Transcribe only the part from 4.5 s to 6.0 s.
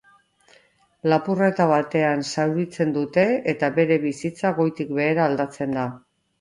goitik behera aldatzen da.